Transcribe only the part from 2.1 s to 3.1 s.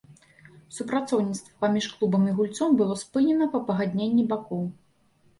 і гульцом было